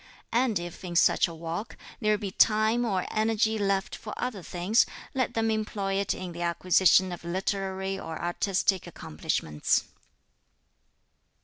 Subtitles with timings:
[0.31, 4.87] And if, in such a walk, there be time or energy left for other things,
[5.13, 9.83] let them employ it in the acquisition of literary or artistic accomplishments."